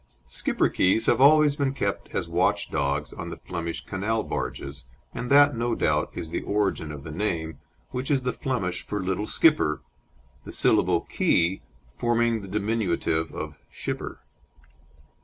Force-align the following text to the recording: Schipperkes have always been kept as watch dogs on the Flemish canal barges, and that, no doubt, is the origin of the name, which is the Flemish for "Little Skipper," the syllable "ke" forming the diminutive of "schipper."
Schipperkes 0.27 1.05
have 1.05 1.21
always 1.21 1.55
been 1.55 1.75
kept 1.75 2.09
as 2.15 2.27
watch 2.27 2.71
dogs 2.71 3.13
on 3.13 3.29
the 3.29 3.35
Flemish 3.35 3.85
canal 3.85 4.23
barges, 4.23 4.85
and 5.13 5.29
that, 5.29 5.55
no 5.55 5.75
doubt, 5.75 6.09
is 6.15 6.31
the 6.31 6.41
origin 6.41 6.91
of 6.91 7.03
the 7.03 7.11
name, 7.11 7.59
which 7.91 8.09
is 8.09 8.23
the 8.23 8.33
Flemish 8.33 8.81
for 8.81 8.99
"Little 8.99 9.27
Skipper," 9.27 9.83
the 10.43 10.51
syllable 10.51 11.01
"ke" 11.01 11.61
forming 11.87 12.41
the 12.41 12.47
diminutive 12.47 13.31
of 13.31 13.57
"schipper." 13.71 14.21